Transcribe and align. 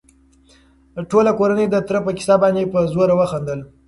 ټوله 1.09 1.31
کورنۍ 1.39 1.65
د 1.69 1.75
تره 1.87 1.99
په 2.05 2.11
کيسه 2.17 2.35
باندې 2.43 2.71
په 2.71 2.79
زوره 2.93 3.15
وخندل. 3.17 3.59